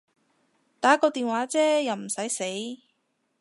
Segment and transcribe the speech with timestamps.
[0.79, 2.81] 打個電話啫又唔駛死